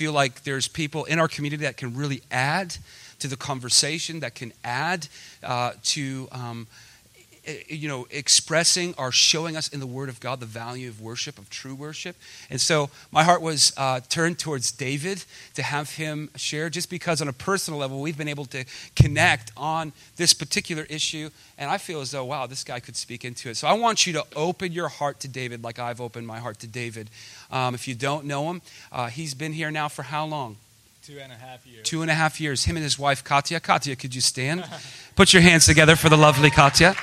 [0.00, 2.74] feel like there's people in our community that can really add
[3.18, 5.06] to the conversation, that can add
[5.42, 6.26] uh, to.
[6.32, 6.66] Um,
[7.68, 11.38] you know, expressing or showing us in the Word of God the value of worship,
[11.38, 12.16] of true worship.
[12.50, 15.24] And so my heart was uh, turned towards David
[15.54, 18.64] to have him share, just because on a personal level, we've been able to
[18.96, 21.30] connect on this particular issue.
[21.58, 23.56] And I feel as though, wow, this guy could speak into it.
[23.56, 26.58] So I want you to open your heart to David like I've opened my heart
[26.60, 27.10] to David.
[27.50, 28.62] Um, if you don't know him,
[28.92, 30.56] uh, he's been here now for how long?
[31.02, 31.88] Two and a half years.
[31.88, 32.64] Two and a half years.
[32.64, 33.58] Him and his wife, Katya.
[33.58, 34.64] Katya, could you stand?
[35.16, 36.94] Put your hands together for the lovely Katya.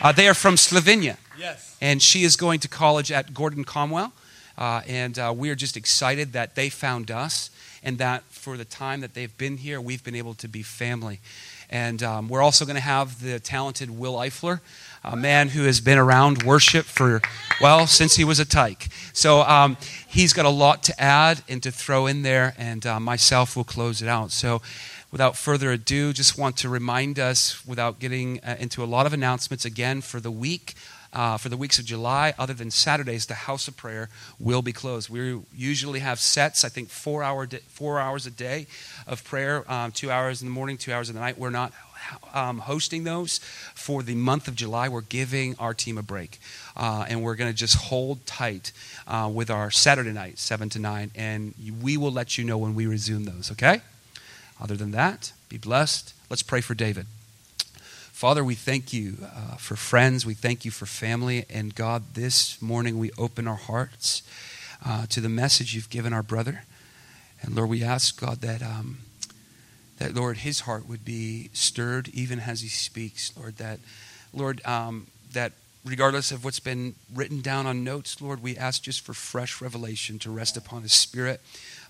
[0.00, 1.16] Uh, they are from Slovenia.
[1.38, 1.76] Yes.
[1.80, 4.12] And she is going to college at Gordon Conwell.
[4.56, 7.50] Uh, and uh, we are just excited that they found us
[7.82, 11.20] and that for the time that they've been here, we've been able to be family.
[11.70, 14.60] And um, we're also going to have the talented Will Eifler,
[15.04, 17.20] a man who has been around worship for,
[17.60, 18.88] well, since he was a tyke.
[19.12, 19.76] So um,
[20.08, 23.64] he's got a lot to add and to throw in there, and uh, myself will
[23.64, 24.32] close it out.
[24.32, 24.62] So
[25.10, 29.12] without further ado, just want to remind us, without getting uh, into a lot of
[29.12, 30.74] announcements, again for the week.
[31.10, 34.74] Uh, for the weeks of July, other than Saturdays, the House of Prayer will be
[34.74, 35.08] closed.
[35.08, 38.66] We usually have sets, I think, four, hour di- four hours a day
[39.06, 41.38] of prayer, um, two hours in the morning, two hours in the night.
[41.38, 41.72] We're not
[42.34, 43.38] um, hosting those
[43.74, 44.88] for the month of July.
[44.88, 46.40] We're giving our team a break.
[46.76, 48.72] Uh, and we're going to just hold tight
[49.06, 52.74] uh, with our Saturday night, 7 to 9, and we will let you know when
[52.74, 53.80] we resume those, okay?
[54.60, 56.14] Other than that, be blessed.
[56.28, 57.06] Let's pray for David.
[58.12, 60.26] Father, we thank you uh, for friends.
[60.26, 61.44] We thank you for family.
[61.48, 64.22] And God, this morning we open our hearts
[64.84, 66.64] uh, to the message you've given our brother.
[67.42, 68.98] And Lord, we ask, God, that, um,
[69.98, 73.32] that, Lord, his heart would be stirred even as he speaks.
[73.36, 73.78] Lord, that,
[74.34, 75.52] Lord, um, that
[75.84, 80.18] regardless of what's been written down on notes, Lord, we ask just for fresh revelation
[80.18, 81.40] to rest upon his spirit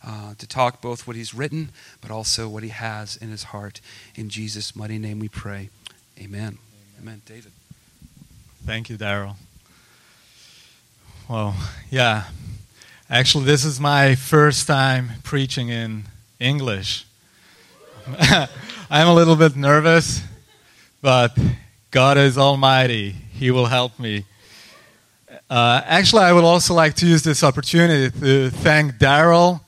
[0.06, 3.80] uh, to talk both what he's written, but also what he has in his heart.
[4.14, 5.70] In Jesus' mighty name we pray.
[6.18, 6.58] Amen.
[6.58, 6.58] Amen.
[7.00, 7.22] Amen.
[7.26, 7.52] David.
[8.64, 9.36] Thank you, Daryl.
[11.28, 11.54] Well,
[11.90, 12.24] yeah.
[13.10, 16.04] Actually, this is my first time preaching in
[16.38, 17.06] English.
[18.90, 20.22] I'm a little bit nervous,
[21.02, 21.36] but
[21.90, 23.10] God is almighty.
[23.10, 24.24] He will help me.
[25.50, 29.60] Uh, actually, I would also like to use this opportunity to thank Daryl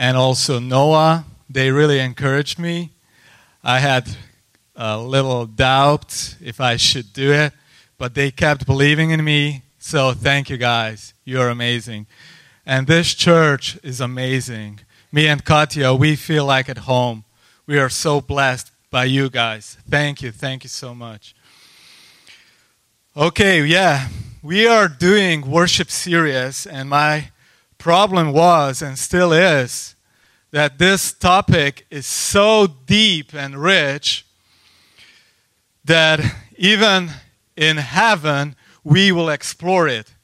[0.00, 1.26] and also Noah.
[1.50, 2.90] They really encouraged me.
[3.62, 4.08] I had
[4.74, 7.52] a little doubt if I should do it,
[7.98, 9.62] but they kept believing in me.
[9.78, 11.12] So thank you guys.
[11.24, 12.06] You're amazing.
[12.64, 14.80] And this church is amazing.
[15.12, 17.24] Me and Katya, we feel like at home.
[17.66, 19.76] We are so blessed by you guys.
[19.86, 20.32] Thank you.
[20.32, 21.34] Thank you so much.
[23.14, 24.08] Okay, yeah.
[24.42, 27.32] We are doing worship series and my
[27.80, 29.96] problem was and still is
[30.50, 34.26] that this topic is so deep and rich
[35.84, 36.20] that
[36.56, 37.10] even
[37.56, 38.54] in heaven
[38.84, 40.14] we will explore it.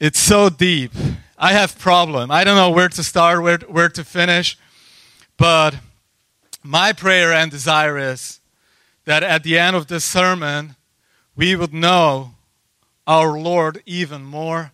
[0.00, 0.92] It's so deep.
[1.36, 2.30] I have problem.
[2.30, 4.58] I don't know where to start, where, where to finish,
[5.36, 5.76] but
[6.62, 8.40] my prayer and desire is
[9.04, 10.74] that at the end of this sermon
[11.36, 12.34] we would know
[13.06, 14.72] our Lord even more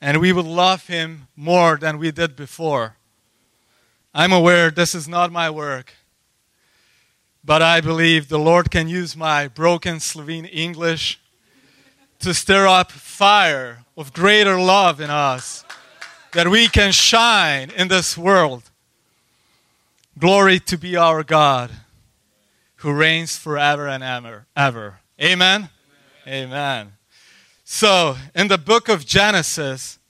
[0.00, 2.96] and we would love him more than we did before.
[4.14, 5.94] I'm aware this is not my work,
[7.44, 11.20] but I believe the Lord can use my broken Slovene English
[12.20, 15.64] to stir up fire of greater love in us,
[16.32, 18.70] that we can shine in this world.
[20.18, 21.70] Glory to be our God
[22.76, 24.46] who reigns forever and ever.
[24.56, 25.00] ever.
[25.20, 25.68] Amen?
[26.26, 26.48] Amen.
[26.48, 26.92] Amen.
[27.72, 30.00] So, in the book of Genesis,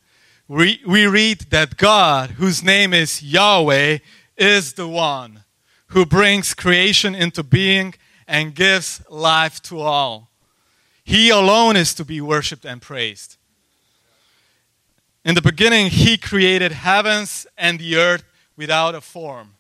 [0.49, 3.99] we, we read that God, whose name is Yahweh,
[4.39, 5.45] is the one
[5.89, 7.95] who brings creation into being
[8.27, 10.31] and gives life to all.
[11.05, 13.37] He alone is to be worshiped and praised.
[15.23, 18.25] In the beginning, He created heavens and the earth
[18.57, 19.57] without a form.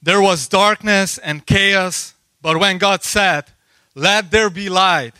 [0.00, 3.46] There was darkness and chaos, but when God said,
[3.96, 5.14] Let there be light,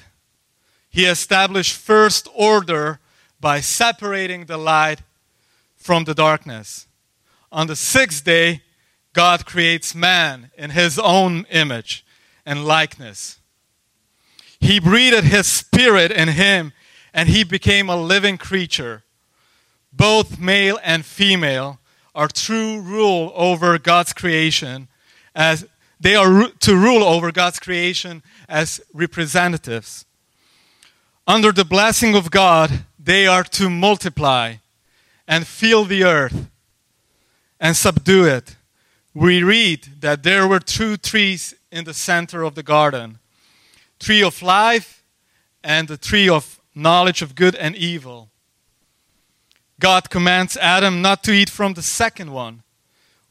[0.99, 2.99] he established first order
[3.39, 5.01] by separating the light
[5.77, 6.89] from the darkness.
[7.53, 8.63] On the sixth day,
[9.13, 12.05] God creates man in his own image
[12.45, 13.39] and likeness.
[14.59, 16.73] He breathed his spirit in him,
[17.15, 19.05] and he became a living creature.
[19.93, 21.79] Both male and female
[22.13, 24.89] are true rule over God's creation
[25.33, 25.65] as
[26.01, 28.81] they are to rule over God's creation as
[31.29, 34.55] under the blessing of God, they are to multiply
[35.29, 36.49] and fill the earth
[37.61, 38.57] and subdue it.
[39.13, 43.19] We read that there were two trees in the center of the garden
[43.99, 45.03] tree of life
[45.63, 48.31] and the tree of knowledge of good and evil.
[49.81, 52.63] God commands Adam not to eat from the second one,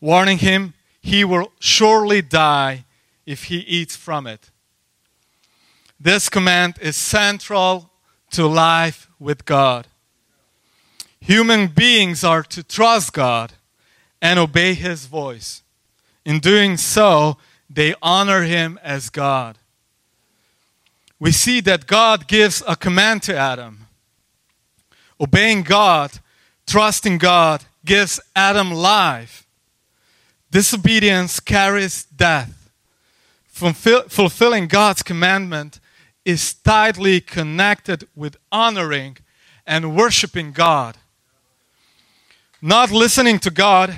[0.01, 2.83] warning him he will surely die
[3.25, 4.51] if he eats from it.
[5.99, 7.89] This command is central
[8.31, 9.87] to life with God.
[11.19, 13.53] Human beings are to trust God
[14.21, 15.63] and obey His voice.
[16.23, 17.37] In doing so,
[17.69, 19.57] they honor Him as God.
[21.19, 23.87] We see that God gives a command to Adam.
[25.19, 26.19] Obeying God,
[26.67, 29.47] trusting God, gives Adam life.
[30.51, 32.71] Disobedience carries death.
[33.47, 35.79] Fulfilling God's commandment
[36.27, 39.15] is tightly connected with honoring
[39.65, 40.97] and worshiping God.
[42.61, 43.95] Not listening to God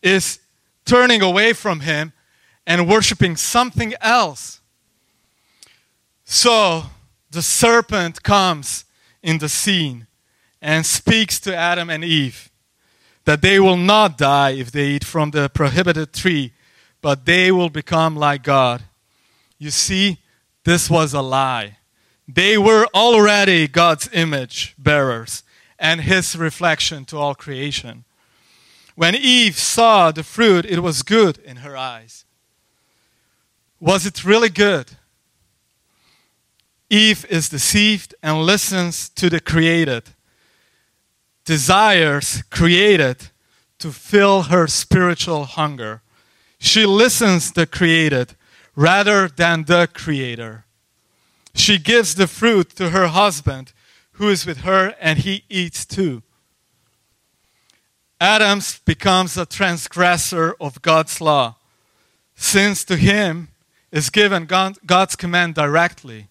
[0.00, 0.38] is
[0.84, 2.12] turning away from Him
[2.64, 4.60] and worshiping something else.
[6.24, 6.84] So
[7.32, 8.84] the serpent comes
[9.20, 10.06] in the scene
[10.62, 12.52] and speaks to Adam and Eve
[13.24, 16.52] that they will not die if they eat from the prohibited tree,
[17.02, 18.84] but they will become like God.
[19.58, 20.18] You see,
[20.64, 21.78] this was a lie.
[22.26, 25.42] They were already God's image bearers
[25.78, 28.04] and his reflection to all creation.
[28.94, 32.24] When Eve saw the fruit, it was good in her eyes.
[33.80, 34.92] Was it really good?
[36.88, 40.04] Eve is deceived and listens to the created,
[41.44, 43.30] desires created
[43.78, 46.02] to fill her spiritual hunger.
[46.58, 48.36] She listens to the created
[48.76, 50.64] rather than the creator.
[51.54, 53.72] She gives the fruit to her husband,
[54.12, 56.22] who is with her, and he eats too.
[58.20, 61.56] Adams becomes a transgressor of God's law,
[62.34, 63.48] since to him
[63.92, 66.28] is given God's command directly.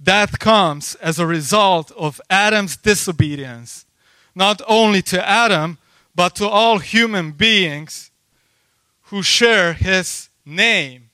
[0.00, 3.86] That comes as a result of Adam's disobedience,
[4.34, 5.78] not only to Adam,
[6.14, 8.10] but to all human beings
[9.04, 11.10] who share his name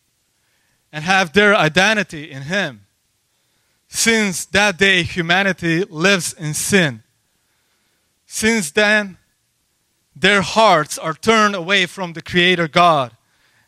[0.92, 2.86] and have their identity in Him.
[3.88, 7.02] Since that day, humanity lives in sin.
[8.26, 9.16] Since then,
[10.14, 13.12] their hearts are turned away from the Creator God.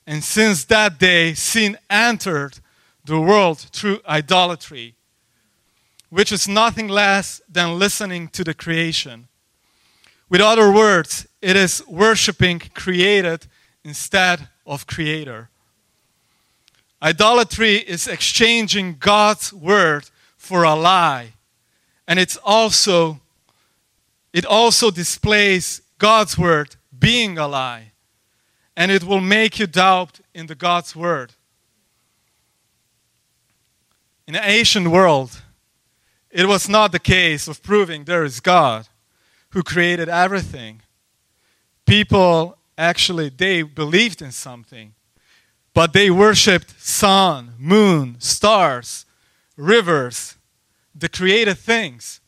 [0.06, 2.58] And since that day, sin entered
[3.04, 4.94] the world through idolatry,
[6.08, 9.28] which is nothing less than listening to the creation.
[10.28, 13.46] With other words, it is worshiping created
[13.84, 15.49] instead of creator.
[17.02, 21.32] Idolatry is exchanging God's word for a lie.
[22.06, 23.20] And it's also
[24.32, 27.92] it also displays God's word being a lie.
[28.76, 31.32] And it will make you doubt in the God's word.
[34.26, 35.42] In the ancient world,
[36.30, 38.88] it was not the case of proving there is God
[39.50, 40.82] who created everything.
[41.84, 44.94] People actually they believed in something
[45.74, 49.06] but they worshiped sun, moon, stars,
[49.56, 50.36] rivers,
[50.94, 52.20] the created things.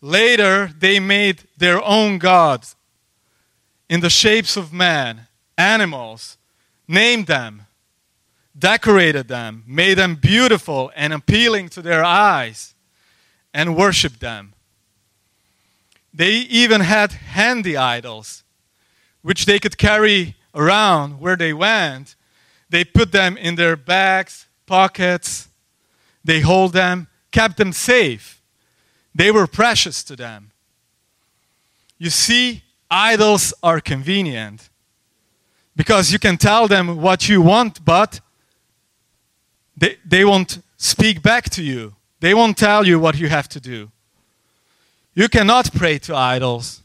[0.00, 2.76] Later, they made their own gods
[3.88, 5.26] in the shapes of man,
[5.58, 6.38] animals,
[6.88, 7.66] named them,
[8.58, 12.74] decorated them, made them beautiful and appealing to their eyes,
[13.52, 14.54] and worshiped them.
[16.14, 18.44] They even had handy idols,
[19.22, 22.16] which they could carry around where they went
[22.72, 25.48] they put them in their bags, pockets,
[26.24, 28.40] they hold them, kept them safe.
[29.14, 30.52] They were precious to them.
[31.98, 34.70] You see, idols are convenient
[35.76, 38.20] because you can tell them what you want, but
[39.76, 41.94] they, they won't speak back to you.
[42.20, 43.90] They won't tell you what you have to do.
[45.14, 46.82] You cannot pray to idols.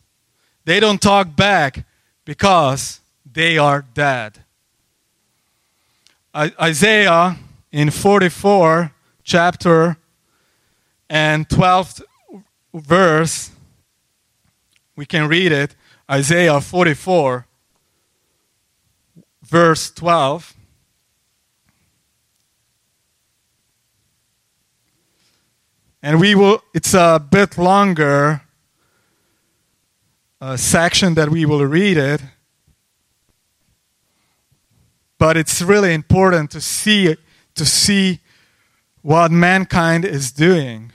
[0.65, 1.85] They don't talk back
[2.25, 4.43] because they are dead.
[6.37, 7.35] Isaiah
[7.71, 8.91] in 44
[9.23, 9.97] chapter
[11.09, 12.03] and 12th
[12.75, 13.49] verse,
[14.95, 15.75] we can read it.
[16.09, 17.47] Isaiah 44,
[19.41, 20.53] verse 12.
[26.03, 28.43] And we will, it's a bit longer
[30.39, 32.21] uh, section that we will read it.
[35.17, 37.15] But it's really important to see
[37.55, 38.19] to see
[39.01, 40.91] what mankind is doing.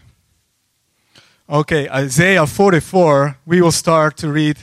[1.48, 4.58] Okay, Isaiah 44, we will start to read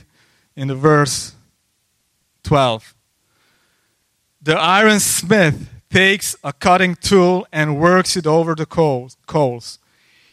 [0.55, 1.33] in the verse
[2.43, 2.95] 12.
[4.41, 9.79] The iron smith takes a cutting tool and works it over the coals.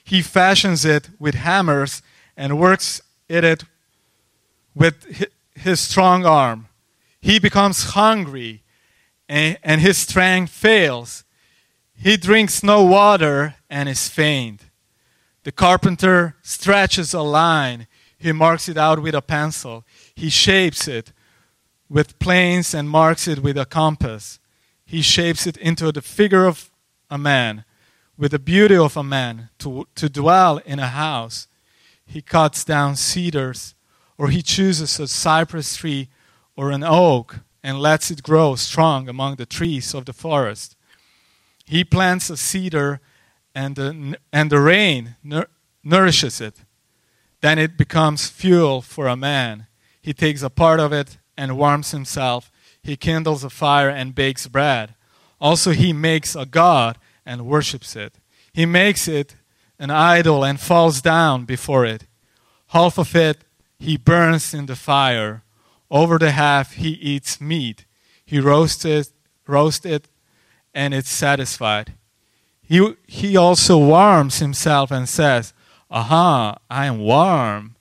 [0.05, 2.03] He fashions it with hammers
[2.37, 3.65] and works it
[4.75, 6.69] with his strong arm.
[7.21, 8.63] He becomes hungry
[9.29, 11.25] and his strength fails.
[11.95, 14.63] He drinks no water and is faint.
[15.45, 17.87] The carpenter stretches a line.
[18.19, 19.85] He marks it out with a pencil.
[20.15, 21.13] He shapes it
[21.89, 24.39] with planes and marks it with a compass.
[24.85, 26.71] He shapes it into the figure of
[27.11, 27.65] a man,
[28.17, 31.49] with the beauty of a man, to, to dwell in a house.
[32.05, 33.75] He cuts down cedars,
[34.19, 36.09] or he chooses a cypress tree
[36.57, 40.77] or an oak and lets it grow strong among the trees of the forest.
[41.65, 43.01] He plants a cedar,
[43.57, 45.17] and the, and the rain
[45.83, 46.61] nourishes it.
[47.41, 49.67] Then it becomes fuel for a man.
[50.01, 52.53] He takes a part of it and warms himself.
[52.85, 54.95] He kindles a fire and bakes bread.
[55.41, 58.15] Also, he makes a god and worships it.
[58.53, 59.35] He makes it
[59.77, 62.07] an idol and falls down before it.
[62.69, 63.39] Half of it
[63.81, 65.43] he burns in the fire.
[65.91, 67.85] Over the half he eats meat.
[68.25, 69.11] He roasts it,
[69.47, 70.09] roasts it
[70.75, 71.95] and it's satisfied.
[72.61, 75.53] He, he also warms himself and says,
[75.91, 77.77] Aha, I am warm.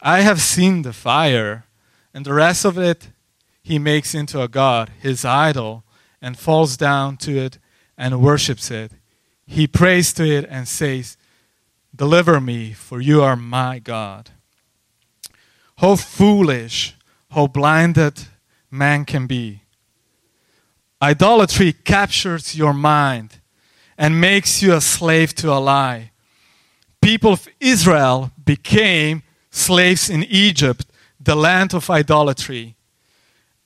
[0.00, 1.66] I have seen the fire
[2.14, 3.10] and the rest of it
[3.62, 5.84] he makes into a god, his idol,
[6.22, 7.58] and falls down to it
[7.96, 8.92] and worships it.
[9.46, 11.16] He prays to it and says,
[11.94, 14.30] Deliver me, for you are my God.
[15.78, 16.94] How foolish,
[17.30, 18.14] how blinded
[18.70, 19.62] man can be.
[21.02, 23.40] Idolatry captures your mind
[23.96, 26.10] and makes you a slave to a lie.
[27.00, 30.86] People of Israel became slaves in Egypt
[31.18, 32.76] the land of idolatry.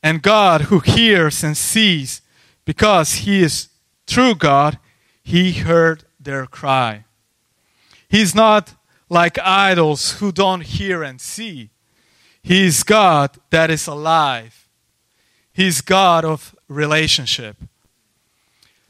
[0.02, 2.20] And God, who hears and sees,
[2.64, 3.68] because He is
[4.06, 4.78] true God,
[5.22, 7.04] He heard their cry.
[8.08, 8.74] He's not
[9.08, 11.70] like idols who don't hear and see.
[12.44, 14.68] He is God that is alive.
[15.52, 17.56] He's God of relationship.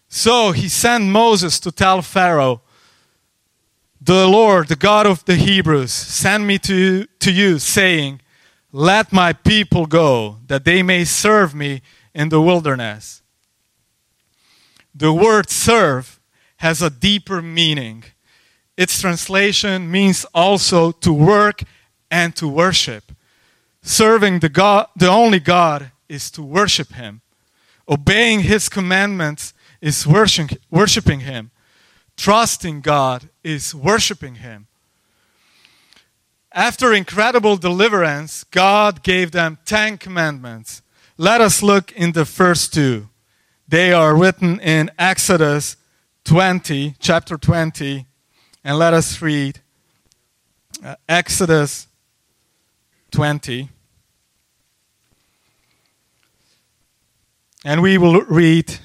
[0.08, 2.60] So he sent Moses to tell Pharaoh,
[4.00, 8.20] The Lord, the God of the Hebrews, sent me to, to you, saying,
[8.76, 11.80] let my people go, that they may serve me
[12.12, 13.22] in the wilderness.
[14.92, 16.18] The word serve
[16.56, 18.02] has a deeper meaning.
[18.76, 21.62] Its translation means also to work
[22.10, 23.12] and to worship.
[23.86, 27.20] Serving the, God, the only God is to worship Him.
[27.86, 31.50] Obeying His commandments is worshiping Him.
[32.16, 34.68] Trusting God is worshiping Him.
[36.50, 40.80] After incredible deliverance, God gave them 10 commandments.
[41.18, 43.10] Let us look in the first two.
[43.68, 45.76] They are written in Exodus
[46.24, 48.06] 20, chapter 20,
[48.64, 49.60] and let us read
[50.82, 51.86] uh, Exodus
[53.10, 53.68] 20.
[57.64, 58.78] And we will read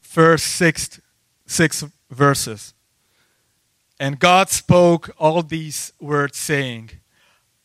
[0.00, 1.00] first six,
[1.44, 2.72] six verses.
[3.98, 6.90] And God spoke all these words, saying,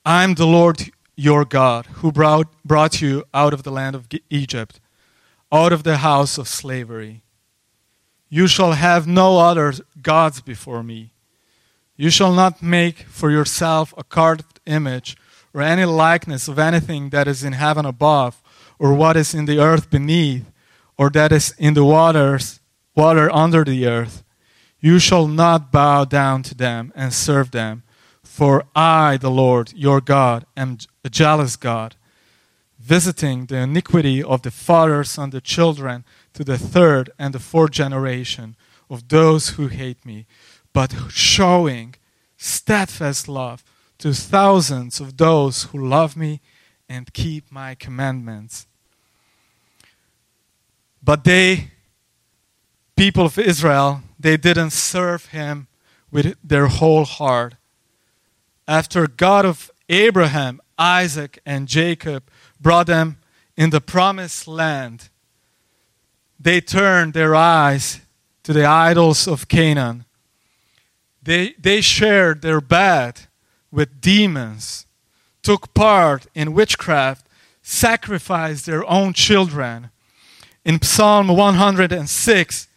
[0.04, 4.80] I'm the Lord your God, who brought, brought you out of the land of Egypt,
[5.52, 7.22] out of the house of slavery.
[8.30, 11.12] You shall have no other gods before me.
[11.96, 15.18] You shall not make for yourself a carved image
[15.54, 18.42] or any likeness of anything that is in heaven above,
[18.80, 20.46] or what is in the earth beneath,
[20.98, 22.60] or that is in the waters,
[22.96, 24.24] water under the earth.
[24.80, 27.84] You shall not bow down to them and serve them,
[28.24, 31.96] for I, the Lord your God, am a jealous God,
[32.80, 37.72] visiting the iniquity of the fathers on the children to the third and the fourth
[37.72, 38.56] generation
[38.90, 40.26] of those who hate me,
[40.74, 41.96] but showing
[42.38, 43.64] steadfast love
[43.98, 46.40] to thousands of those who love me
[46.90, 48.68] and keep my commandments.
[51.04, 51.72] But they,
[52.96, 55.68] people of Israel, they didn't serve him
[56.12, 57.56] with their whole heart.
[58.68, 62.30] After God of Abraham, Isaac, and Jacob
[62.60, 63.18] brought them
[63.56, 65.10] in the promised land,
[66.40, 68.02] they turned their eyes
[68.44, 70.06] to the idols of Canaan.
[71.22, 73.22] They, they shared their bed
[73.72, 74.87] with demons,
[75.48, 77.26] took part in witchcraft,
[77.62, 79.90] sacrificed their own children.
[80.66, 82.68] In Psalm 106,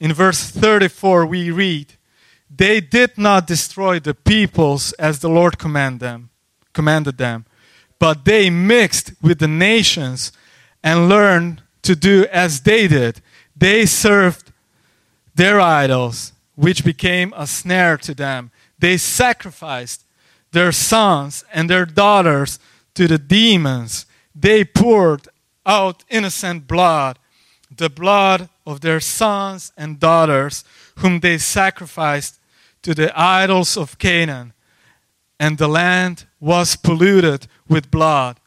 [0.00, 1.94] in verse 34, we read,
[2.50, 6.30] they did not destroy the peoples as the Lord command them,
[6.72, 7.46] commanded them,
[8.00, 10.32] but they mixed with the nations
[10.82, 13.20] and learned to do as they did.
[13.56, 14.50] They served
[15.36, 18.50] their idols, which became a snare to them.
[18.76, 20.02] They sacrificed
[20.52, 22.58] their sons and their daughters
[22.94, 24.06] to the demons.
[24.34, 25.28] They poured
[25.66, 27.18] out innocent blood,
[27.74, 30.64] the blood of their sons and daughters,
[30.96, 32.40] whom they sacrificed
[32.82, 34.52] to the idols of Canaan.
[35.38, 38.40] And the land was polluted with blood.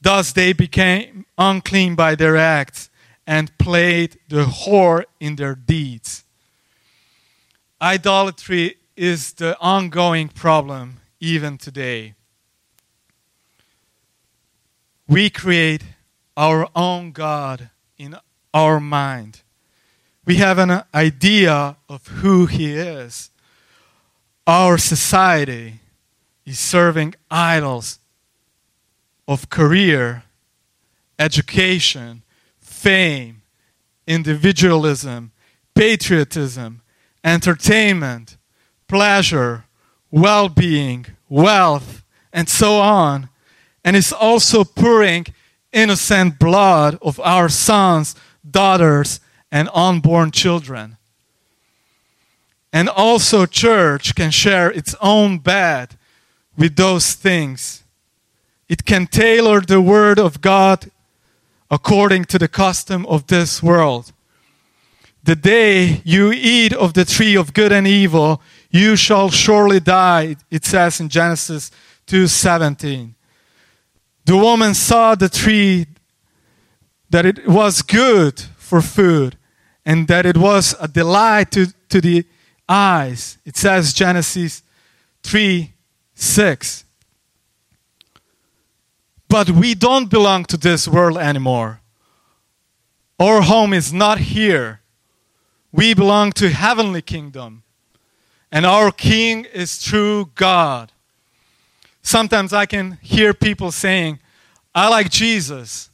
[0.00, 2.90] Thus they became unclean by their acts
[3.26, 6.24] and played the whore in their deeds.
[7.80, 12.14] Idolatry is the ongoing problem even today.
[15.06, 15.82] We create
[16.36, 18.16] our own God in
[18.54, 19.42] our mind.
[20.24, 23.30] We have an idea of who He is.
[24.46, 25.80] Our society
[26.46, 27.98] is serving idols
[29.28, 30.24] of career,
[31.18, 32.22] education,
[32.58, 33.42] fame,
[34.06, 35.32] individualism,
[35.74, 36.82] patriotism,
[37.22, 38.36] entertainment,
[38.88, 39.64] pleasure,
[40.10, 42.02] well being, wealth,
[42.32, 43.28] and so on,
[43.84, 45.26] and is also pouring
[45.72, 48.14] innocent blood of our sons,
[48.48, 50.96] daughters, and unborn children.
[52.72, 55.96] And also, church can share its own bed
[56.56, 57.82] with those things.
[58.68, 60.90] It can tailor the word of God
[61.70, 64.12] according to the custom of this world.
[65.22, 68.40] The day you eat of the tree of good and evil,
[68.70, 71.70] you shall surely die, it says in Genesis
[72.06, 73.14] 2:17.
[74.24, 75.86] The woman saw the tree
[77.10, 79.36] that it was good for food
[79.84, 82.24] and that it was a delight to, to the
[82.68, 83.38] eyes.
[83.44, 84.62] It says Genesis
[85.24, 85.72] 3
[86.14, 86.84] 6.
[89.28, 91.80] But we don't belong to this world anymore.
[93.18, 94.80] Our home is not here.
[95.72, 97.62] We belong to heavenly kingdom.
[98.52, 100.92] And our king is true God.
[102.02, 104.18] Sometimes I can hear people saying,
[104.74, 105.90] I like Jesus,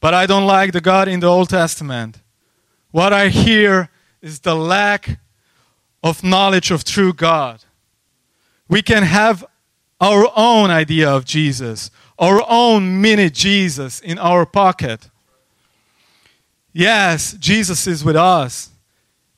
[0.00, 2.18] but I don't like the God in the Old Testament.
[2.90, 3.90] What I hear
[4.20, 5.18] is the lack
[6.02, 7.64] of knowledge of true God.
[8.68, 9.44] We can have
[10.00, 15.08] our own idea of Jesus, our own mini Jesus in our pocket.
[16.72, 18.70] Yes, Jesus is with us.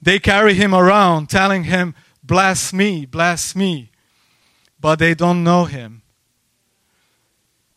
[0.01, 1.95] They carry him around, telling him,
[2.27, 3.91] Bless me, bless me.
[4.81, 6.03] But they don't know him.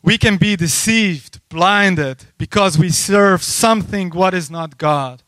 [0.02, 5.22] We can be deceived, blinded, because we serve something what is not God.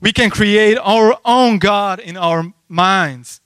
[0.00, 3.40] We can create our own God in our minds.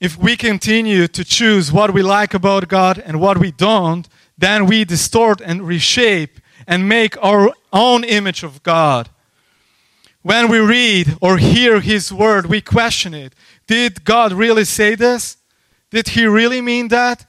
[0.00, 4.66] If we continue to choose what we like about God and what we don't, then
[4.66, 9.08] we distort and reshape and make our own image of God.
[10.22, 13.34] When we read or hear His word, we question it.
[13.66, 15.36] Did God really say this?
[15.90, 17.26] Did He really mean that?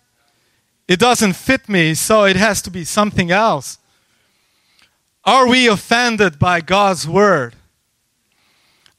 [0.88, 3.78] It doesn't fit me, so it has to be something else.
[5.24, 7.56] Are we offended by God's word?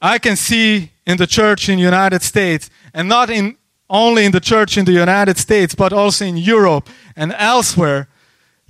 [0.01, 3.57] I can see in the church in the United States, and not in,
[3.89, 8.07] only in the church in the United States, but also in Europe and elsewhere,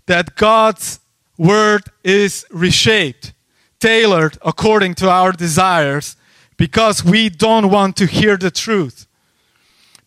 [0.06, 1.00] that God's
[1.38, 3.34] word is reshaped,
[3.80, 6.18] tailored according to our desires,
[6.58, 9.08] because we don't want to hear the truth.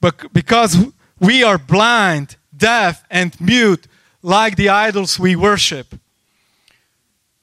[0.01, 0.77] But because
[1.21, 3.87] we are blind, deaf, and mute,
[4.23, 5.99] like the idols we worship.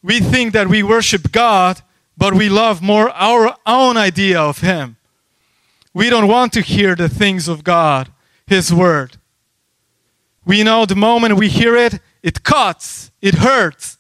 [0.04, 1.82] We think that we worship God,
[2.18, 4.98] but we love more our own idea of Him.
[5.94, 8.10] We don't want to hear the things of God,
[8.46, 9.18] His Word.
[10.46, 13.98] We know the moment we hear it, it cuts, it hurts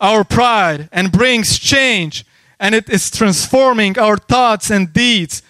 [0.00, 2.24] our pride and brings change,
[2.60, 5.42] and it is transforming our thoughts and deeds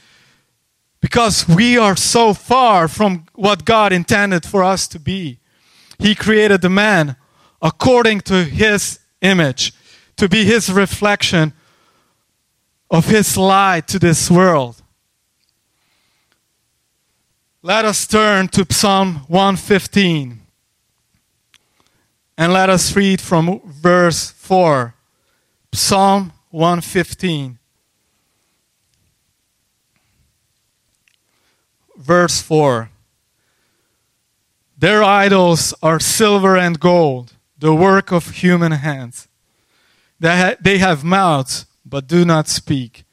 [1.00, 5.40] because we are so far from what God intended for us to be.
[5.98, 7.16] He created the man
[7.60, 9.72] according to his image,
[10.16, 11.52] to be his reflection
[12.90, 14.82] of his light to this world.
[17.62, 20.40] Let us turn to Psalm 115
[22.38, 24.94] and let us read from verse 4.
[25.72, 27.58] Psalm 115.
[31.96, 32.90] Verse 4.
[34.78, 39.28] Their idols are silver and gold, the work of human hands.
[40.18, 43.04] They, ha- they have mouths, but do not speak,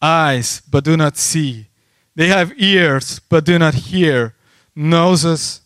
[0.00, 1.66] eyes, but do not see
[2.14, 4.34] They have ears, but do not hear,
[4.74, 5.62] noses,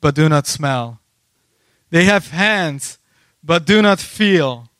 [0.00, 1.00] but do not smell.
[1.90, 2.98] They have hands,
[3.42, 4.70] but do not feel,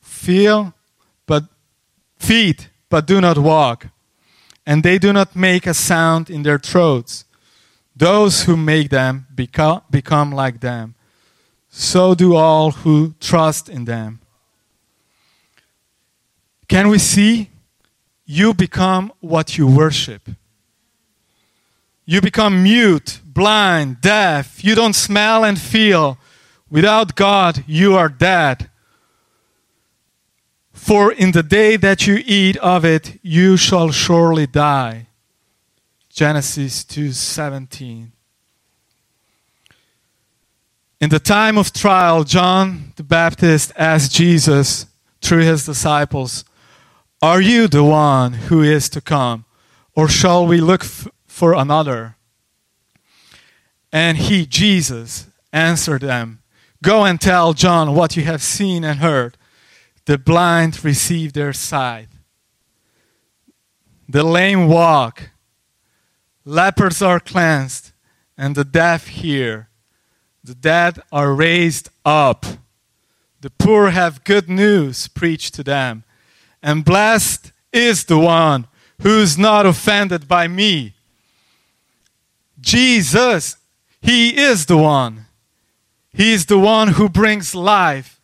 [0.00, 0.74] feel,
[2.18, 3.88] feet, but do not walk.
[4.66, 7.24] And they do not make a sound in their throats.
[7.96, 10.94] Those who make them become, become like them.
[11.68, 14.20] So do all who trust in them.
[16.68, 17.50] Can we see?
[18.26, 20.28] You become what you worship.
[22.04, 24.62] You become mute, blind, deaf.
[24.62, 26.18] You don't smell and feel.
[26.70, 28.70] Without God, you are dead.
[30.88, 35.08] For in the day that you eat of it, you shall surely die.
[36.08, 38.12] Genesis 2:17.
[40.98, 44.86] In the time of trial, John the Baptist asked Jesus
[45.20, 46.46] through his disciples,
[47.20, 49.44] Are you the one who is to come,
[49.94, 52.16] or shall we look f- for another?
[53.92, 56.40] And he, Jesus, answered them,
[56.82, 59.36] Go and tell John what you have seen and heard.
[60.08, 62.08] The blind receive their sight,
[64.08, 65.32] the lame walk,
[66.46, 67.92] lepers are cleansed,
[68.38, 69.68] and the deaf hear.
[70.42, 72.46] The dead are raised up.
[73.42, 76.04] The poor have good news preached to them.
[76.62, 78.66] And blessed is the one
[79.02, 80.94] who is not offended by me.
[82.58, 83.58] Jesus,
[84.00, 85.26] He is the one.
[86.14, 88.22] He is the one who brings life,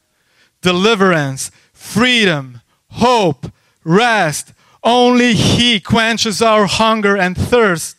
[0.63, 1.51] deliverance,
[1.85, 3.53] freedom, hope,
[3.85, 4.53] rest.
[4.83, 7.97] Only He quenches our hunger and thirst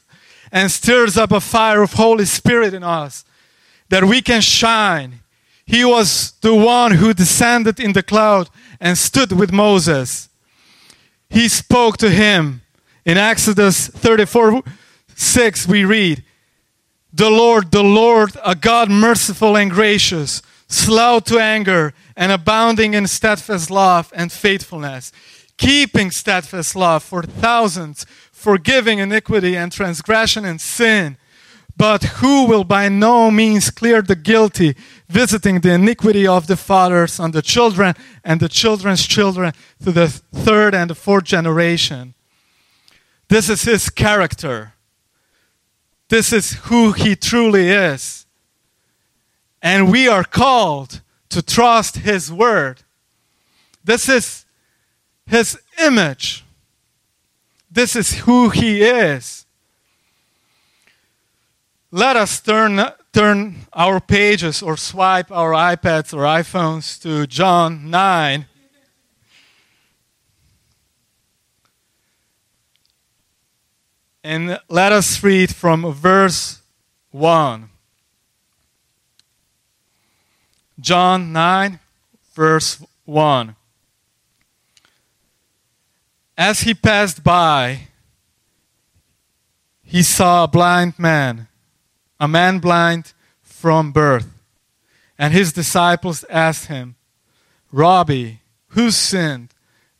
[0.52, 3.26] and stirs up a fire of Holy Spirit in us
[3.90, 5.20] that we can shine.
[5.66, 10.30] He was the one who descended in the cloud and stood with Moses.
[11.30, 12.62] He spoke to him.
[13.06, 14.64] In Exodus 34
[15.16, 16.24] 6, we read,
[17.14, 23.08] The Lord, the Lord, a God merciful and gracious, slow to anger, and abounding in
[23.08, 25.12] steadfast love and faithfulness,
[25.58, 31.18] keeping steadfast love for thousands, forgiving iniquity and transgression and sin
[31.78, 34.76] but who will by no means clear the guilty,
[35.10, 40.08] visiting the iniquity of the fathers on the children and the children's children to the
[40.08, 42.14] third and the fourth generation.
[43.28, 44.74] This is his character.
[46.08, 48.26] This is who he truly is.
[49.62, 51.02] And we are called
[51.36, 52.82] to trust his word.
[53.84, 54.46] This is
[55.28, 56.44] his image.
[57.70, 59.46] This is who he is
[61.96, 62.82] let us turn,
[63.14, 68.48] turn our pages or swipe our iPads or iPhones to John 9.
[74.26, 76.62] And let us read from verse
[77.12, 77.70] 1.
[80.80, 81.80] John 9,
[82.34, 83.56] verse 1.
[86.38, 87.88] As he passed by,
[89.84, 91.48] he saw a blind man
[92.20, 94.32] a man blind from birth.
[95.18, 96.96] And his disciples asked him,
[97.72, 98.36] Rabbi,
[98.70, 99.50] who sinned,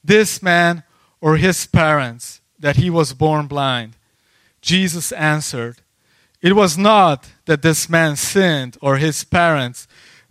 [0.04, 0.84] this man
[1.22, 3.96] or his parents, that he was born blind?
[4.62, 5.78] Jesus answered,
[6.42, 9.88] It was not that this man sinned or his parents,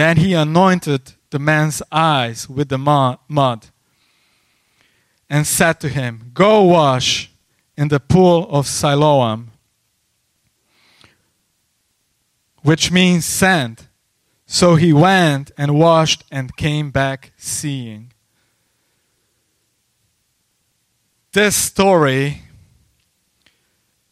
[0.00, 3.66] Then he anointed the man's eyes with the mud
[5.28, 7.30] and said to him, Go wash
[7.76, 9.50] in the pool of Siloam,
[12.62, 13.88] which means sand.
[14.46, 18.14] So he went and washed and came back seeing.
[21.32, 22.44] This story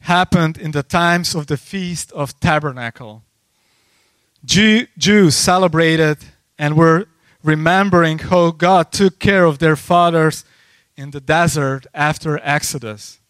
[0.00, 3.24] happened in the times of the Feast of Tabernacle.
[4.44, 6.18] Jew, Jews celebrated
[6.58, 7.06] and were
[7.42, 10.44] remembering how God took care of their fathers
[10.96, 13.20] in the desert after Exodus.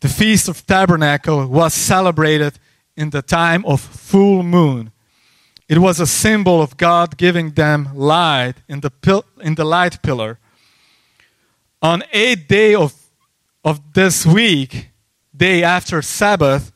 [0.00, 2.58] The Feast of Tabernacle was celebrated
[2.96, 4.92] in the time of full moon
[5.70, 10.02] it was a symbol of God giving them light in the, pil- in the light
[10.02, 10.40] pillar.
[11.80, 12.92] On eighth day of,
[13.64, 14.88] of this week,
[15.34, 16.72] day after Sabbath,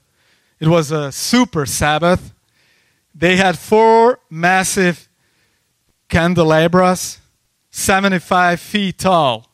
[0.60, 2.32] it was a super Sabbath.
[3.14, 5.09] They had four massive
[6.09, 7.18] candelabras,
[7.70, 9.50] 75 feet tall.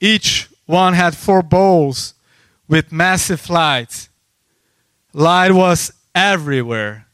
[0.00, 2.14] Each one had four bowls
[2.68, 4.08] with massive lights.
[5.12, 7.06] Light was everywhere,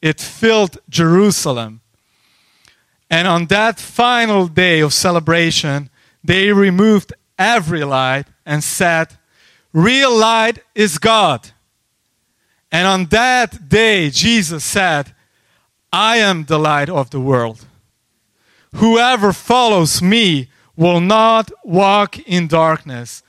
[0.00, 1.80] it filled Jerusalem.
[3.10, 5.90] And on that final day of celebration,
[6.24, 9.16] they removed every light and said,
[9.72, 11.52] Real light is God.
[12.70, 15.14] And on that day, Jesus said,
[15.92, 17.64] I am the light of the world.
[18.74, 23.22] Whoever follows me will not walk in darkness,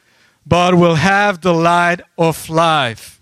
[0.46, 3.22] but will have the light of life.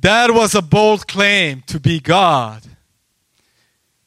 [0.00, 2.62] That was a bold claim to be God.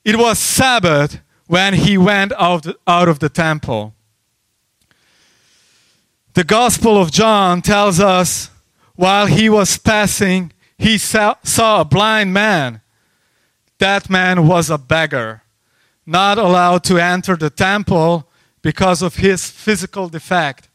[0.03, 3.93] It was Sabbath when he went out, out of the temple.
[6.33, 8.49] The Gospel of John tells us
[8.95, 11.35] while he was passing, he saw,
[11.81, 12.81] a blind man.
[13.79, 15.43] That man was a beggar,
[16.05, 18.29] not allowed to enter the temple
[18.61, 20.69] because of his physical defect.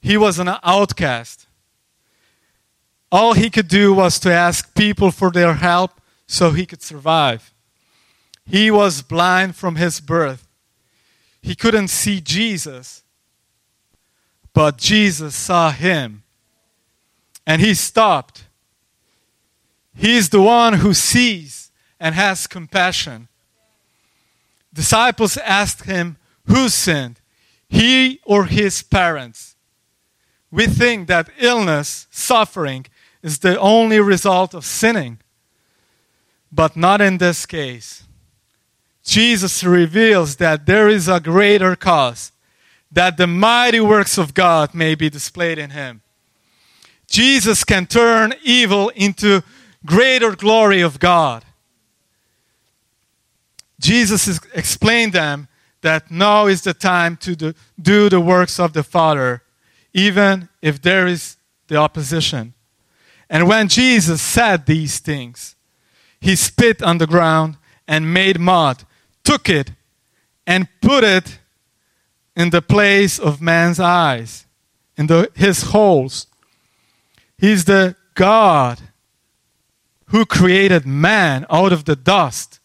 [0.00, 1.46] He was an outcast.
[3.10, 7.52] All he could do was to ask people for their help so he could survive.
[8.44, 10.46] He was blind from his birth.
[11.42, 13.02] He couldn't see Jesus,
[14.52, 16.22] but Jesus saw him
[17.46, 18.44] and he stopped.
[19.94, 23.28] He's the one who sees and has compassion.
[24.72, 27.20] Disciples asked him, Who sinned,
[27.68, 29.56] he or his parents?
[30.50, 32.86] We think that illness, suffering,
[33.22, 35.18] is the only result of sinning.
[36.52, 38.04] But not in this case.
[39.02, 42.32] Jesus reveals that there is a greater cause,
[42.90, 46.02] that the mighty works of God may be displayed in him.
[47.08, 49.42] Jesus can turn evil into
[49.84, 51.44] greater glory of God.
[53.78, 55.48] Jesus explained them
[55.82, 59.42] that now is the time to do the works of the Father,
[59.92, 61.36] even if there is
[61.68, 62.54] the opposition.
[63.28, 65.56] And when Jesus said these things,
[66.20, 68.84] he spit on the ground and made mud,
[69.22, 69.72] took it,
[70.46, 71.38] and put it
[72.34, 74.46] in the place of man's eyes,
[74.96, 76.26] in the, his holes.
[77.38, 78.80] He's the God
[80.06, 82.60] who created man out of the dust.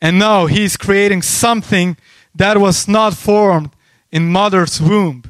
[0.00, 1.96] And now he's creating something
[2.34, 3.70] that was not formed
[4.10, 5.22] in mother's womb.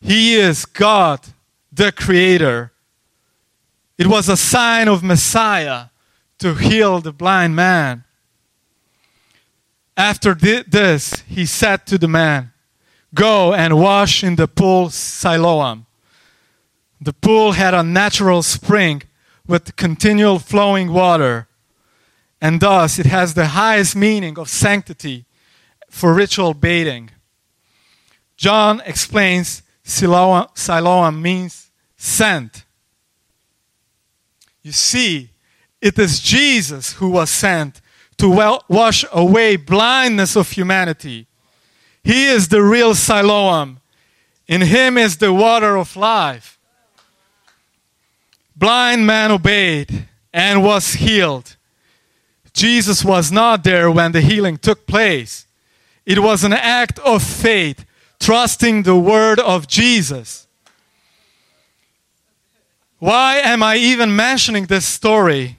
[0.00, 1.20] He is God,
[1.72, 2.72] the creator.
[3.98, 5.86] It was a sign of Messiah
[6.38, 8.04] to heal the blind man.
[9.96, 12.52] After this, he said to the man,
[13.14, 15.86] Go and wash in the pool Siloam
[17.00, 19.02] the pool had a natural spring
[19.46, 21.48] with continual flowing water,
[22.40, 25.24] and thus it has the highest meaning of sanctity
[25.88, 27.10] for ritual bathing.
[28.36, 32.64] John explains Siloam, Siloam means sent.
[34.62, 35.30] You see,
[35.80, 37.80] it is Jesus who was sent
[38.18, 41.26] to well, wash away blindness of humanity.
[42.04, 43.80] He is the real Siloam.
[44.46, 46.59] In him is the water of life
[48.60, 51.56] blind man obeyed and was healed.
[52.52, 55.46] Jesus was not there when the healing took place.
[56.04, 57.84] It was an act of faith,
[58.20, 60.46] trusting the word of Jesus.
[62.98, 65.58] Why am I even mentioning this story?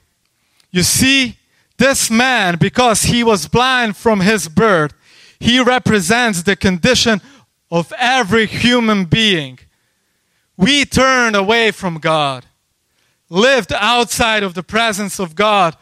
[0.70, 1.38] You see,
[1.78, 4.94] this man, because he was blind from his birth,
[5.40, 7.20] he represents the condition
[7.68, 9.58] of every human being.
[10.56, 12.44] We turn away from God
[13.32, 15.74] lived outside of the presence of God.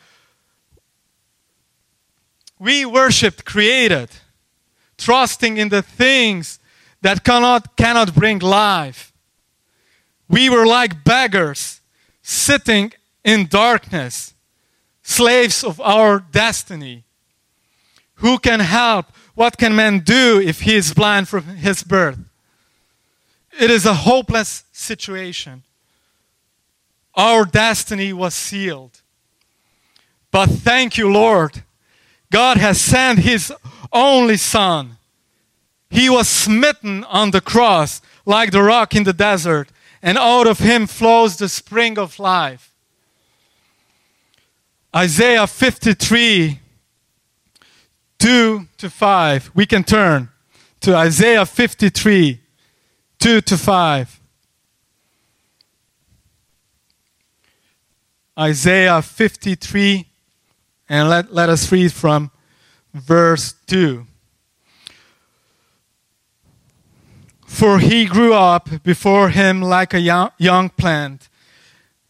[2.61, 4.11] We worshiped created,
[4.97, 6.61] trusting in the things
[7.03, 9.13] that cannot, cannot bring life.
[10.29, 11.81] We were like beggars
[12.23, 12.93] sitting
[13.25, 14.35] in darkness,
[15.03, 17.03] slaves of our destiny.
[18.17, 19.07] Who can help?
[19.35, 22.19] What can man do if he is blind from his birth?
[23.59, 25.65] It is a hopeless situation.
[27.21, 29.03] Our destiny was sealed.
[30.31, 31.65] But thank you, Lord.
[32.33, 33.53] God has sent His
[33.93, 34.97] only Son.
[35.91, 39.69] He was smitten on the cross like the rock in the desert,
[40.01, 42.73] and out of Him flows the spring of life.
[44.97, 46.59] Isaiah 53
[48.19, 49.51] 2 to 5.
[49.55, 50.31] We can turn
[50.81, 52.41] to Isaiah 53
[53.19, 54.20] 2 to 5.
[58.41, 60.09] Isaiah 53,
[60.89, 62.31] and let, let us read from
[62.95, 64.07] verse 2.
[67.45, 71.29] For he grew up before him like a young, young plant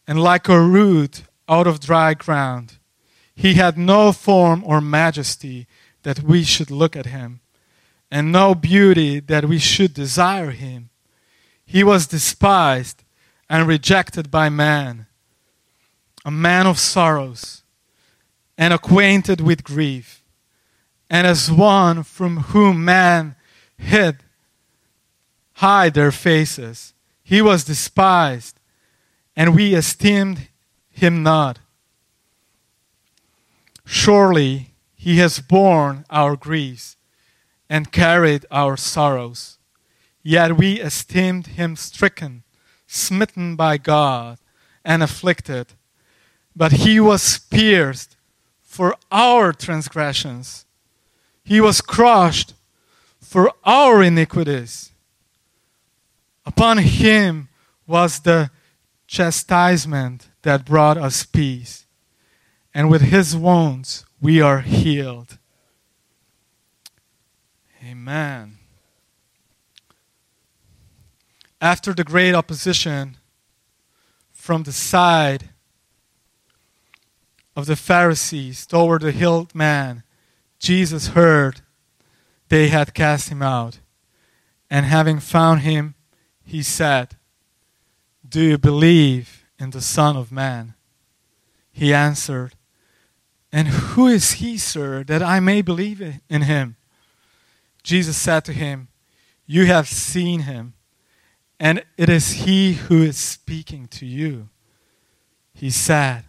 [0.07, 2.77] and like a root out of dry ground.
[3.35, 5.67] He had no form or majesty
[6.03, 7.41] that we should look at him,
[8.09, 10.91] and no beauty that we should desire him.
[11.65, 13.03] He was despised
[13.49, 15.07] and rejected by man,
[16.23, 17.63] a man of sorrows
[18.57, 20.23] and acquainted with grief,
[21.09, 23.35] and as one from whom man
[23.77, 24.23] hid
[25.61, 26.93] hide their faces.
[27.23, 28.59] He was despised,
[29.35, 30.47] and we esteemed
[30.89, 31.59] him not.
[33.85, 36.97] Surely he has borne our griefs
[37.69, 39.59] and carried our sorrows.
[40.23, 42.43] Yet we esteemed him stricken,
[42.87, 44.39] smitten by God,
[44.83, 45.73] and afflicted.
[46.55, 48.17] But he was pierced
[48.61, 50.65] for our transgressions,
[51.43, 52.53] he was crushed
[53.19, 54.91] for our iniquities.
[56.45, 57.49] Upon him
[57.85, 58.49] was the
[59.07, 61.85] chastisement that brought us peace,
[62.73, 65.37] and with his wounds we are healed.
[67.85, 68.57] Amen.
[71.59, 73.17] After the great opposition
[74.31, 75.50] from the side
[77.55, 80.03] of the Pharisees toward the healed man,
[80.59, 81.61] Jesus heard
[82.49, 83.79] they had cast him out,
[84.69, 85.95] and having found him,
[86.43, 87.15] he said,
[88.27, 90.73] Do you believe in the Son of Man?
[91.71, 92.55] He answered,
[93.51, 96.75] And who is he, sir, that I may believe in him?
[97.83, 98.89] Jesus said to him,
[99.45, 100.73] You have seen him,
[101.59, 104.49] and it is he who is speaking to you.
[105.53, 106.25] He said,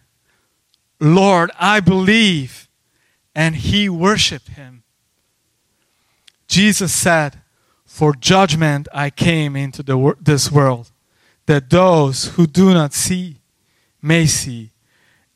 [0.99, 2.67] Lord, I believe.
[3.35, 4.83] And he worshiped him.
[6.47, 7.41] Jesus said,
[7.93, 10.91] for judgment I came into the, this world,
[11.45, 13.37] that those who do not see
[14.01, 14.71] may see,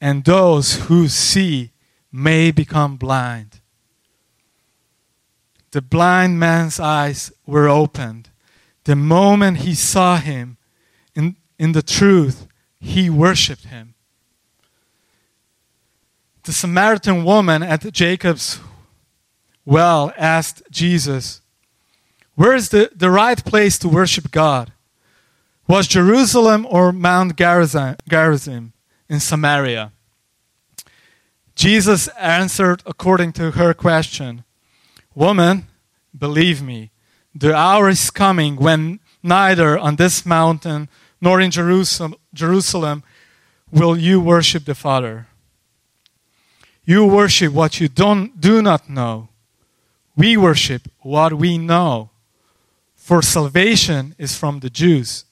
[0.02, 1.70] and those who see
[2.12, 3.62] may become blind.
[5.70, 8.30] The blind man's eyes were opened.
[8.86, 10.58] The moment he saw him
[11.14, 12.48] in, in the truth,
[12.80, 13.94] he worshiped him.
[16.48, 18.62] The Samaritan woman at Jacob's
[19.66, 21.42] well asked Jesus,
[22.36, 24.72] where is the, the right place to worship God?
[25.68, 28.72] Was Jerusalem or Mount Gerizim
[29.10, 29.92] in Samaria?
[31.54, 34.46] Jesus answered according to her question
[35.14, 35.68] Woman,
[36.18, 36.92] believe me,
[37.36, 40.88] the hour is coming when neither on this mountain
[41.20, 43.04] nor in Jerusalem, Jerusalem
[43.70, 45.28] will you worship the Father.
[46.88, 49.28] You worship what you don't, do not know.
[50.16, 52.12] We worship what we know
[52.96, 55.26] for salvation is from the Jews.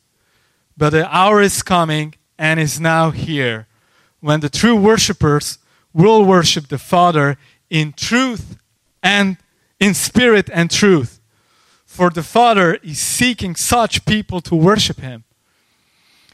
[0.76, 3.68] But the hour is coming and is now here
[4.20, 5.58] when the true worshippers
[5.94, 7.38] will worship the Father
[7.70, 8.58] in truth
[9.02, 9.38] and
[9.80, 11.22] in spirit and truth.
[11.86, 15.24] For the Father is seeking such people to worship Him.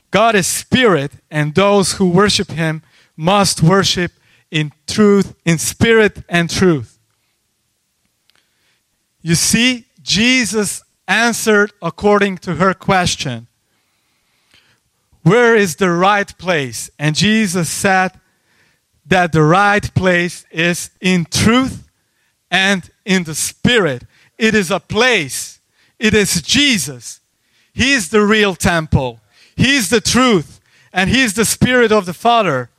[0.10, 2.82] God is spirit, and those who worship Him
[3.16, 4.14] must worship
[4.52, 7.00] in truth, in spirit and truth.
[9.22, 13.48] You see, Jesus answered according to her question
[15.24, 16.90] Where is the right place?
[17.00, 18.20] And Jesus said
[19.06, 21.88] that the right place is in truth
[22.50, 24.04] and in the spirit.
[24.38, 25.60] It is a place,
[26.00, 27.22] it is Jesus.
[27.74, 29.22] He is the real temple,
[29.56, 30.60] He is the truth,
[30.92, 32.70] and He is the Spirit of the Father.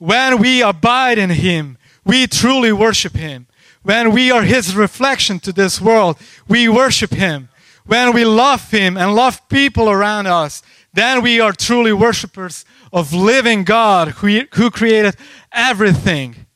[0.00, 3.46] When we abide in Him, we truly worship Him.
[3.84, 7.50] When we are His reflection to this world, we worship Him
[7.90, 10.62] when we love Him and love people around us,
[10.92, 15.16] then we are truly worshipers of living God who, who created
[15.50, 16.46] everything.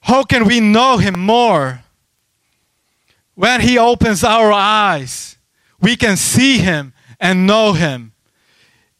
[0.00, 1.82] How can we know Him more?
[3.34, 5.38] When He opens our eyes,
[5.80, 8.12] we can see Him and know Him.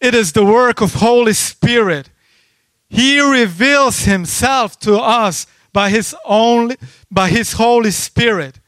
[0.01, 2.09] It is the work of Holy Spirit.
[2.93, 6.77] He reveals Himself to us by His, only,
[7.11, 8.61] by His Holy Spirit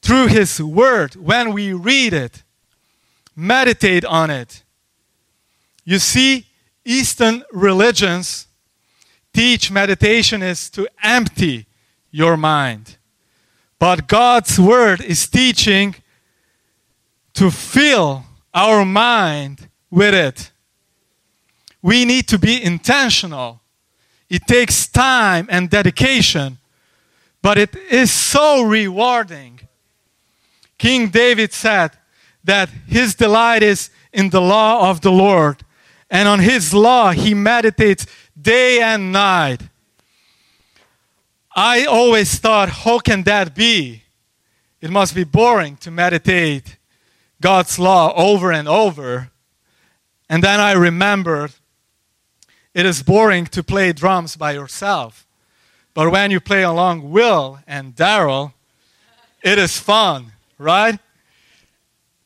[0.00, 2.42] through His Word when we read it,
[3.36, 4.62] meditate on it.
[5.84, 6.46] You see,
[6.86, 8.46] Eastern religions
[9.34, 11.66] teach meditation is to empty
[12.10, 12.96] your mind.
[13.78, 15.96] But God's Word is teaching
[17.34, 18.24] to fill
[18.54, 20.50] our mind with it.
[21.84, 23.60] We need to be intentional.
[24.30, 26.56] It takes time and dedication,
[27.42, 29.60] but it is so rewarding.
[30.78, 31.90] King David said
[32.42, 35.62] that his delight is in the law of the Lord,
[36.10, 38.06] and on his law he meditates
[38.40, 39.60] day and night.
[41.54, 44.04] I always thought, how can that be?
[44.80, 46.78] It must be boring to meditate
[47.42, 49.30] God's law over and over.
[50.30, 51.52] And then I remembered
[52.74, 55.26] it is boring to play drums by yourself.
[55.94, 58.52] But when you play along Will and Daryl,
[59.42, 60.98] it is fun, right?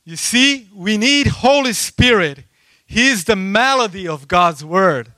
[0.06, 2.44] You see, we need Holy Spirit.
[2.86, 5.12] He is the melody of God's word.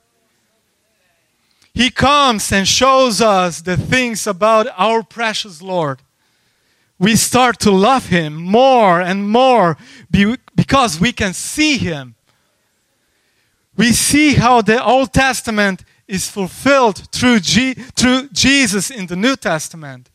[1.73, 6.01] He comes and shows us the things about our precious Lord.
[6.99, 9.77] We start to love Him more and more
[10.11, 12.15] because we can see Him.
[13.81, 19.35] We see how the Old Testament is fulfilled through, G- through Jesus in the New
[19.35, 20.11] Testament.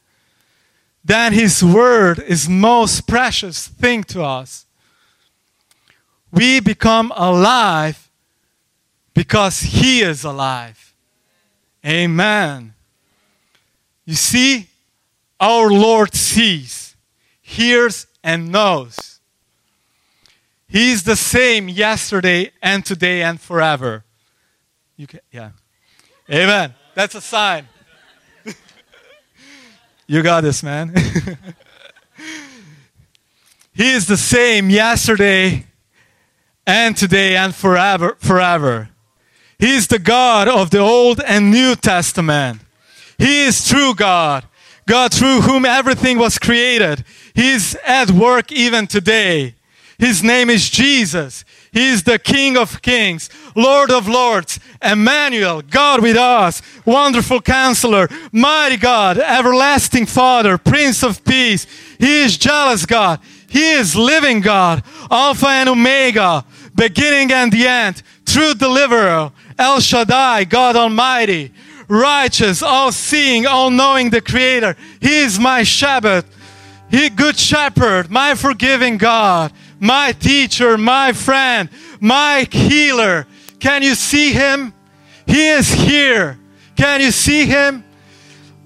[1.04, 4.66] Then His Word is most precious thing to us.
[6.30, 8.08] We become alive
[9.14, 10.94] because He is alive.
[11.84, 12.72] Amen.
[14.04, 14.68] You see,
[15.40, 16.94] our Lord sees,
[17.42, 19.15] hears, and knows.
[20.76, 24.04] He's the same yesterday and today and forever.
[24.98, 25.52] You can, yeah.
[26.30, 26.74] Amen.
[26.94, 27.66] That's a sign.
[30.06, 30.94] you got this, man.
[33.72, 35.64] he is the same yesterday
[36.66, 38.90] and today and forever forever.
[39.58, 42.60] He's the God of the Old and New Testament.
[43.16, 44.44] He is true God,
[44.86, 47.02] God through whom everything was created.
[47.32, 49.55] He's at work even today.
[49.98, 51.44] His name is Jesus.
[51.72, 58.08] He is the King of Kings, Lord of Lords, Emmanuel, God with us, wonderful counselor,
[58.32, 61.66] mighty God, everlasting Father, Prince of Peace.
[61.98, 63.20] He is jealous God.
[63.48, 66.44] He is living God, Alpha and Omega,
[66.74, 71.52] beginning and the end, true deliverer, El Shaddai, God Almighty,
[71.88, 74.76] righteous, all seeing, all knowing the Creator.
[75.00, 76.24] He is my shepherd,
[76.90, 81.68] He good shepherd, my forgiving God, my teacher, my friend,
[82.00, 83.26] my healer.
[83.58, 84.72] Can you see Him?
[85.26, 86.38] He is here.
[86.76, 87.84] Can you see Him?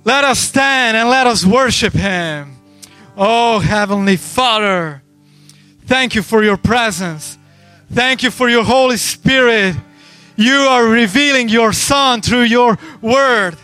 [0.05, 2.57] Let us stand and let us worship Him.
[3.17, 5.03] Oh, Heavenly Father,
[5.87, 7.39] thank you for your presence.
[7.93, 9.77] Thank you for your Holy Spirit.
[10.37, 13.57] You are revealing your Son through your word.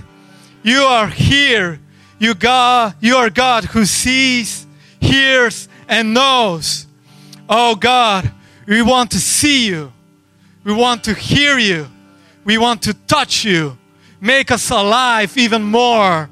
[0.62, 1.80] You are here.
[2.18, 4.66] You God, you are God who sees,
[5.00, 6.85] hears, and knows.
[7.48, 8.30] Oh God,
[8.66, 9.92] we want to see you.
[10.64, 11.86] We want to hear you.
[12.44, 13.78] We want to touch you.
[14.20, 16.28] Make us alive even more.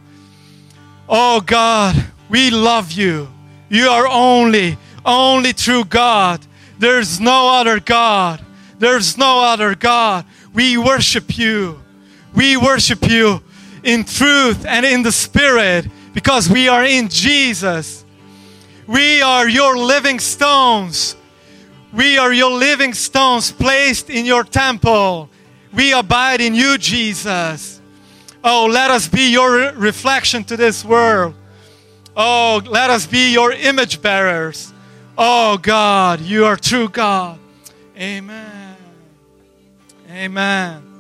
[1.08, 1.94] Oh God,
[2.28, 3.28] we love you.
[3.68, 6.44] You are only, only true God.
[6.78, 8.44] There's no other God.
[8.78, 10.24] There's no other God.
[10.52, 11.80] We worship you.
[12.34, 13.42] We worship you
[13.82, 18.03] in truth and in the spirit because we are in Jesus.
[18.86, 21.16] We are your living stones.
[21.92, 25.30] We are your living stones placed in your temple.
[25.72, 27.80] We abide in you, Jesus.
[28.42, 31.34] Oh, let us be your reflection to this world.
[32.16, 34.72] Oh, let us be your image bearers.
[35.16, 37.38] Oh, God, you are true God.
[37.96, 38.76] Amen.
[40.10, 40.93] Amen.